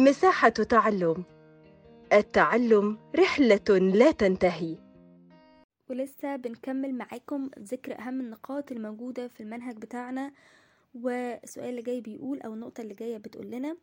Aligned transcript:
مساحة 0.00 0.48
تعلم. 0.48 1.24
التعلم 2.12 2.98
رحلة 3.16 3.78
لا 3.78 4.10
تنتهي. 4.10 4.76
ولسه 5.90 6.36
بنكمل 6.36 6.94
معاكم 6.94 7.50
ذكر 7.58 7.98
أهم 7.98 8.20
النقاط 8.20 8.72
الموجودة 8.72 9.28
في 9.28 9.40
المنهج 9.42 9.76
بتاعنا 9.76 10.32
والسؤال 10.94 11.68
اللي 11.70 11.82
جاي 11.82 12.00
بيقول 12.00 12.40
أو 12.40 12.54
النقطة 12.54 12.80
اللي 12.80 12.94
جاية 12.94 13.18
بتقول 13.18 13.50
لنا 13.50 13.76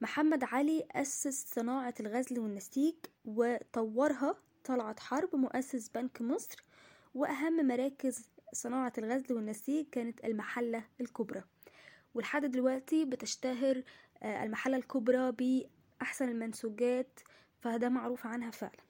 محمد 0.00 0.44
علي 0.44 0.84
أسس 0.92 1.54
صناعة 1.54 1.94
الغزل 2.00 2.38
والنسيج 2.38 2.94
وطورها 3.24 4.34
طلعت 4.64 5.00
حرب 5.00 5.36
مؤسس 5.36 5.88
بنك 5.88 6.22
مصر 6.22 6.64
وأهم 7.14 7.66
مراكز 7.68 8.28
صناعة 8.52 8.92
الغزل 8.98 9.34
والنسيج 9.34 9.86
كانت 9.92 10.24
المحلة 10.24 10.84
الكبرى. 11.00 11.42
ولحد 12.14 12.44
دلوقتي 12.44 13.04
بتشتهر 13.04 13.82
المحلة 14.22 14.76
الكبرى 14.76 15.32
بأحسن 15.32 16.28
المنسوجات 16.28 17.20
فده 17.60 17.88
معروف 17.88 18.26
عنها 18.26 18.50
فعلا. 18.50 18.88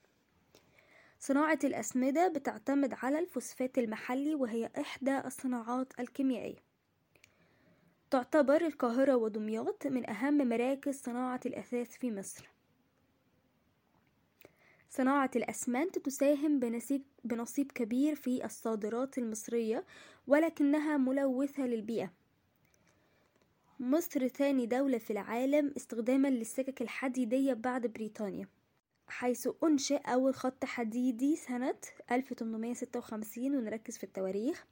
صناعة 1.19 1.59
الأسمدة 1.63 2.27
بتعتمد 2.27 2.93
على 2.93 3.19
الفوسفات 3.19 3.77
المحلي 3.77 4.35
وهي 4.35 4.69
إحدى 4.79 5.19
الصناعات 5.19 5.99
الكيميائية. 5.99 6.63
تعتبر 8.11 8.65
القاهرة 8.65 9.15
ودمياط 9.15 9.87
من 9.87 10.09
أهم 10.09 10.49
مراكز 10.49 11.01
صناعة 11.01 11.39
الأثاث 11.45 11.97
في 11.97 12.11
مصر. 12.11 12.49
صناعة 14.89 15.31
الأسمنت 15.35 15.99
تساهم 15.99 16.59
بنسيب, 16.59 17.03
بنصيب 17.23 17.71
كبير 17.71 18.15
في 18.15 18.45
الصادرات 18.45 19.17
المصرية 19.17 19.85
ولكنها 20.27 20.97
ملوثة 20.97 21.63
للبيئة. 21.65 22.18
مصر 23.81 24.27
ثاني 24.27 24.65
دولة 24.65 24.97
في 24.97 25.11
العالم 25.11 25.73
استخداما 25.77 26.27
للسكك 26.27 26.81
الحديدية 26.81 27.53
بعد 27.53 27.87
بريطانيا 27.87 28.47
حيث 29.07 29.49
أنشئ 29.63 29.97
أول 29.97 30.35
خط 30.35 30.65
حديدي 30.65 31.35
سنة 31.35 31.75
1856 32.11 33.55
ونركز 33.55 33.97
في 33.97 34.03
التواريخ 34.03 34.65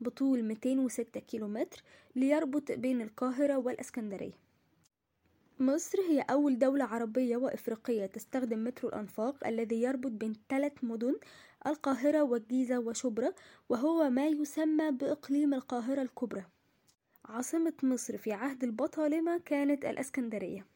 بطول 0.00 0.42
206 0.44 1.20
كيلومتر 1.20 1.82
ليربط 2.16 2.72
بين 2.72 3.00
القاهرة 3.00 3.58
والأسكندرية. 3.58 4.38
مصر 5.60 5.98
هي 6.00 6.20
أول 6.20 6.58
دولة 6.58 6.84
عربية 6.84 7.36
وإفريقية 7.36 8.06
تستخدم 8.06 8.64
مترو 8.64 8.88
الأنفاق 8.88 9.46
الذي 9.46 9.82
يربط 9.82 10.10
بين 10.10 10.32
ثلاث 10.48 10.72
مدن 10.82 11.16
القاهرة 11.66 12.22
والجيزة 12.22 12.78
وشبرا 12.78 13.32
وهو 13.68 14.10
ما 14.10 14.26
يسمى 14.26 14.90
بإقليم 14.90 15.54
القاهرة 15.54 16.02
الكبرى. 16.02 16.44
عاصمة 17.24 17.72
مصر 17.82 18.16
في 18.16 18.32
عهد 18.32 18.64
البطالمة 18.64 19.40
كانت 19.44 19.84
الأسكندرية. 19.84 20.66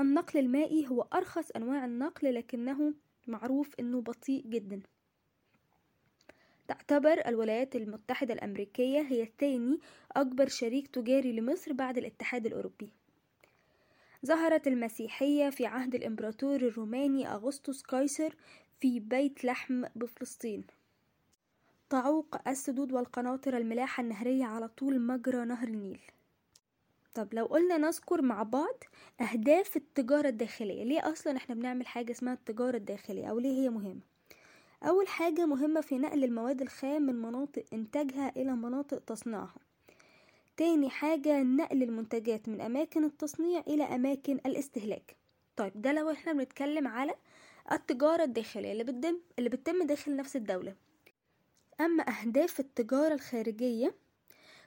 النقل 0.00 0.38
المائي 0.38 0.88
هو 0.88 1.02
أرخص 1.02 1.50
أنواع 1.50 1.84
النقل 1.84 2.34
لكنه 2.34 2.94
معروف 3.26 3.74
أنه 3.80 4.00
بطيء 4.00 4.46
جدا. 4.46 4.82
تعتبر 6.68 7.22
الولايات 7.26 7.76
المتحدة 7.76 8.34
الأمريكية 8.34 9.00
هي 9.00 9.28
ثاني 9.38 9.78
أكبر 10.12 10.48
شريك 10.48 10.86
تجاري 10.86 11.32
لمصر 11.32 11.72
بعد 11.72 11.98
الاتحاد 11.98 12.46
الأوروبي. 12.46 12.92
ظهرت 14.26 14.66
المسيحية 14.66 15.50
في 15.50 15.66
عهد 15.66 15.94
الإمبراطور 15.94 16.56
الروماني 16.56 17.28
أغسطس 17.28 17.82
قيصر 17.82 18.34
في 18.80 19.00
بيت 19.00 19.44
لحم 19.44 19.84
بفلسطين. 19.96 20.64
تعوق 21.92 22.48
السدود 22.48 22.92
والقناطر 22.92 23.56
الملاحة 23.56 24.00
النهرية 24.02 24.44
على 24.44 24.68
طول 24.68 25.00
مجرى 25.00 25.44
نهر 25.44 25.68
النيل. 25.68 26.00
طب 27.14 27.34
لو 27.34 27.44
قلنا 27.44 27.78
نذكر 27.78 28.22
مع 28.22 28.42
بعض 28.42 28.84
أهداف 29.20 29.76
التجارة 29.76 30.28
الداخلية 30.28 30.84
ليه 30.84 31.12
أصلا 31.12 31.36
إحنا 31.36 31.54
بنعمل 31.54 31.86
حاجة 31.86 32.12
اسمها 32.12 32.32
التجارة 32.32 32.76
الداخلية؟ 32.76 33.26
أو 33.26 33.38
ليه 33.38 33.62
هي 33.62 33.70
مهمة؟ 33.70 34.00
أول 34.82 35.08
حاجة 35.08 35.46
مهمة 35.46 35.80
في 35.80 35.98
نقل 35.98 36.24
المواد 36.24 36.62
الخام 36.62 37.02
من 37.02 37.14
مناطق 37.14 37.64
إنتاجها 37.72 38.32
إلى 38.36 38.52
مناطق 38.52 38.98
تصنيعها. 38.98 39.60
تاني 40.56 40.90
حاجة 40.90 41.42
نقل 41.42 41.82
المنتجات 41.82 42.48
من 42.48 42.60
أماكن 42.60 43.04
التصنيع 43.04 43.60
إلى 43.66 43.84
أماكن 43.84 44.34
الاستهلاك. 44.46 45.16
طيب 45.56 45.82
ده 45.82 45.92
لو 45.92 46.10
إحنا 46.10 46.32
بنتكلم 46.32 46.88
على 46.88 47.14
التجارة 47.72 48.24
الداخلية 48.24 48.72
اللي 48.72 48.84
بتتم 48.84 49.18
اللي 49.38 49.50
بتتم 49.50 49.86
داخل 49.86 50.16
نفس 50.16 50.36
الدولة. 50.36 50.74
أما 51.80 52.04
أهداف 52.08 52.60
التجارة 52.60 53.14
الخارجية 53.14 53.94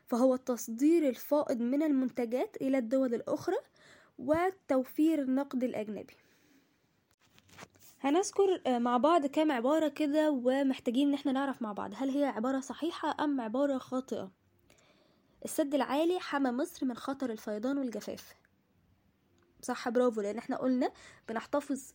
فهو 0.05 0.33
التصدير 0.33 1.09
الفائض 1.09 1.61
من 1.61 1.83
المنتجات 1.83 2.57
إلى 2.61 2.77
الدول 2.77 3.13
الأخرى 3.13 3.57
وتوفير 4.19 5.21
النقد 5.21 5.63
الأجنبي. 5.63 6.13
هنذكر 8.01 8.79
مع 8.79 8.97
بعض 8.97 9.25
كام 9.25 9.51
عبارة 9.51 9.87
كده 9.87 10.31
ومحتاجين 10.31 11.07
إن 11.07 11.13
إحنا 11.13 11.31
نعرف 11.31 11.61
مع 11.61 11.73
بعض. 11.73 11.91
هل 11.95 12.09
هي 12.09 12.25
عبارة 12.25 12.59
صحيحة 12.59 13.15
أم 13.23 13.41
عبارة 13.41 13.77
خاطئة؟ 13.77 14.31
السد 15.45 15.75
العالي 15.75 16.19
حمى 16.19 16.51
مصر 16.51 16.85
من 16.85 16.95
خطر 16.95 17.29
الفيضان 17.29 17.77
والجفاف. 17.77 18.35
صح 19.65 19.89
برافو 19.89 20.21
لأن 20.21 20.37
إحنا 20.37 20.55
قلنا 20.57 20.91
بنحتفظ 21.29 21.93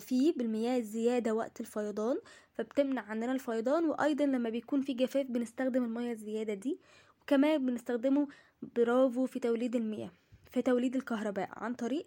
فيه 0.00 0.32
بالمياه 0.36 0.78
الزيادة 0.78 1.34
وقت 1.34 1.60
الفيضان 1.60 2.18
فبتمنع 2.52 3.02
عننا 3.02 3.32
الفيضان 3.32 3.84
وأيضا 3.84 4.24
لما 4.26 4.50
بيكون 4.50 4.80
في 4.82 4.92
جفاف 4.94 5.26
بنستخدم 5.26 5.84
المياه 5.84 6.12
الزيادة 6.12 6.54
دي 6.54 6.78
وكمان 7.22 7.66
بنستخدمه 7.66 8.28
برافو 8.62 9.26
في 9.26 9.38
توليد 9.38 9.76
المياه 9.76 10.10
في 10.50 10.62
توليد 10.62 10.96
الكهرباء 10.96 11.48
عن 11.52 11.74
طريق 11.74 12.06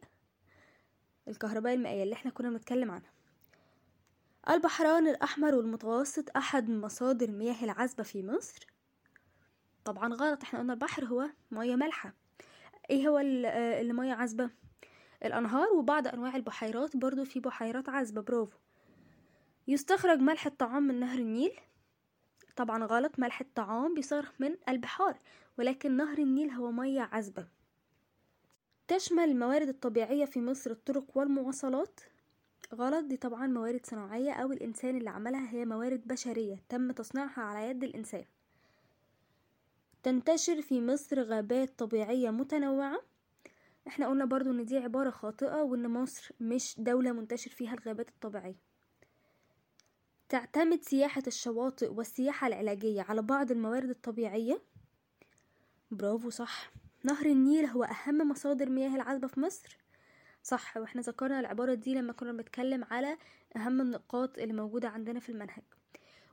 الكهرباء 1.28 1.74
المائية 1.74 2.04
اللي 2.04 2.14
إحنا 2.14 2.32
كنا 2.32 2.50
بنتكلم 2.50 2.92
عنها. 2.92 3.12
البحران 4.50 5.08
الأحمر 5.08 5.56
والمتوسط 5.56 6.38
أحد 6.38 6.70
مصادر 6.70 7.30
المياه 7.30 7.64
العذبة 7.64 8.04
في 8.04 8.24
مصر. 8.24 8.68
طبعا 9.86 10.14
غلط 10.14 10.44
إحنا 10.44 10.60
قلنا 10.60 10.74
البحر 10.74 11.06
هو 11.06 11.30
مياه 11.52 11.76
مالحة. 11.76 12.14
إيه 12.90 13.08
هو 13.10 13.20
اللي 13.20 13.94
مياه 13.94 14.16
عذبة؟ 14.16 14.50
الأنهار 15.26 15.70
وبعض 15.74 16.08
أنواع 16.08 16.36
البحيرات 16.36 16.98
برضو 16.98 17.26
في 17.26 17.40
بحيرات 17.40 17.90
عذبة 17.90 18.22
برافو. 18.22 18.58
يستخرج 19.68 20.20
ملح 20.20 20.46
الطعام 20.46 20.84
من 20.84 21.00
نهر 21.00 21.20
النيل. 21.20 21.52
طبعا 22.56 22.84
غلط 22.86 23.20
ملح 23.20 23.42
الطعام 23.42 23.94
بيصرف 23.94 24.42
من 24.42 24.56
البحار 24.70 25.20
ولكن 25.58 25.98
نهر 25.98 26.18
النيل 26.18 26.50
هو 26.52 26.72
مياه 26.72 27.10
عذبة. 27.12 27.48
تشمل 28.88 29.24
الموارد 29.24 29.68
الطبيعية 29.68 30.26
في 30.26 30.42
مصر 30.42 30.72
الطرق 30.72 31.18
والمواصلات. 31.18 32.00
غلط 32.76 33.06
دي 33.06 33.18
طبعا 33.18 33.48
موارد 33.48 33.86
صناعية 33.86 34.32
أو 34.34 34.52
الإنسان 34.52 34.98
اللي 34.98 35.10
عملها 35.10 35.52
هي 35.52 35.66
موارد 35.66 36.08
بشرية 36.08 36.64
تم 36.70 36.92
تصنيعها 36.92 37.42
على 37.42 37.70
يد 37.70 37.84
الإنسان. 37.84 38.26
تنتشر 40.04 40.62
في 40.62 40.82
مصر 40.82 41.24
غابات 41.24 41.80
طبيعية 41.80 42.30
متنوعة. 42.30 43.13
إحنا 43.88 44.08
قلنا 44.08 44.26
برضو 44.26 44.52
إن 44.52 44.66
دي 44.66 44.78
عبارة 44.78 45.10
خاطئة 45.10 45.62
وإن 45.62 45.90
مصر 45.90 46.32
مش 46.40 46.76
دولة 46.78 47.12
منتشر 47.12 47.52
فيها 47.52 47.74
الغابات 47.74 48.10
الطبيعية. 48.10 48.56
تعتمد 50.30 50.82
سياحة 50.82 51.24
الشواطئ 51.28 51.92
والسياحة 51.94 52.48
العلاجية 52.48 53.02
على 53.02 53.22
بعض 53.22 53.52
الموارد 53.52 53.90
الطبيعية؟ 53.90 54.62
برافو 55.92 56.30
صح. 56.30 56.72
نهر 57.04 57.26
النيل 57.26 57.66
هو 57.66 57.84
أهم 57.84 58.30
مصادر 58.30 58.70
مياه 58.70 58.96
العذبة 58.96 59.28
في 59.28 59.40
مصر؟ 59.40 59.78
صح 60.44 60.78
وإحنا 60.78 61.02
ذكرنا 61.02 61.40
العبارة 61.40 61.74
دي 61.74 61.96
لما 61.96 62.14
كنا 62.14 62.32
بنتكلم 62.32 62.84
على 62.84 63.18
أهم 63.56 63.82
النقاط 63.82 64.40
اللي 64.40 64.54
موجودة 64.54 64.90
عندنا 64.90 65.20
في 65.20 65.30
المنهج. 65.30 65.64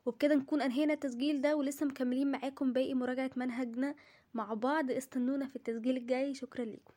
وبكده 0.07 0.35
نكون 0.35 0.63
أنهينا 0.63 0.93
التسجيل 0.93 1.41
ده 1.41 1.57
ولسه 1.57 1.87
مكملين 1.87 2.31
معاكم 2.31 2.73
باقي 2.73 2.95
مراجعة 2.95 3.31
منهجنا 3.37 3.95
مع 4.35 4.55
بعض. 4.55 4.91
استنونا 4.91 5.47
في 5.49 5.57
التسجيل 5.57 5.97
الجاي. 5.97 6.35
شكرا 6.35 6.65
لكم 6.65 6.95